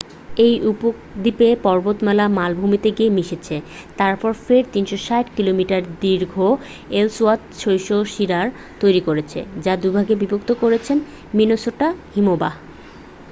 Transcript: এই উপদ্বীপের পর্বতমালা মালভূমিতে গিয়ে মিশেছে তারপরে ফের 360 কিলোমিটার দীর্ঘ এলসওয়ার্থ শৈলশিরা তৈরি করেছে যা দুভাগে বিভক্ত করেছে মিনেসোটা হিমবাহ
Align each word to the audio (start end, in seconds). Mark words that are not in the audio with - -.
এই 0.37 0.53
উপদ্বীপের 0.65 1.55
পর্বতমালা 1.63 2.25
মালভূমিতে 2.37 2.89
গিয়ে 2.91 3.15
মিশেছে 3.17 3.55
তারপরে 3.97 4.35
ফের 4.45 4.63
360 4.73 5.37
কিলোমিটার 5.37 5.81
দীর্ঘ 6.01 6.33
এলসওয়ার্থ 6.91 7.45
শৈলশিরা 7.61 8.39
তৈরি 8.79 9.01
করেছে 9.01 9.39
যা 9.63 9.73
দুভাগে 9.77 10.13
বিভক্ত 10.21 10.49
করেছে 10.61 10.91
মিনেসোটা 11.33 11.87
হিমবাহ 12.15 12.53